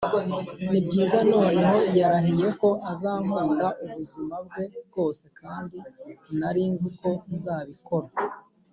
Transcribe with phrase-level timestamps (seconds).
[0.69, 5.77] nibyiza noneho yarahiye ko azankunda ubuzima bwe bwose kandi
[6.39, 8.07] nari nzi ko nzabikora